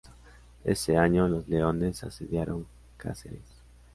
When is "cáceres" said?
2.97-3.61